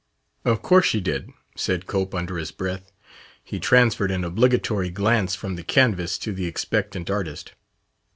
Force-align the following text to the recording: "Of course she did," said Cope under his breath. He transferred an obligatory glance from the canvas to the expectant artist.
"Of 0.45 0.63
course 0.63 0.87
she 0.87 0.99
did," 0.99 1.29
said 1.55 1.85
Cope 1.85 2.15
under 2.15 2.39
his 2.39 2.49
breath. 2.51 2.91
He 3.43 3.59
transferred 3.59 4.09
an 4.09 4.23
obligatory 4.23 4.89
glance 4.89 5.35
from 5.35 5.57
the 5.57 5.63
canvas 5.63 6.17
to 6.17 6.33
the 6.33 6.47
expectant 6.47 7.11
artist. 7.11 7.53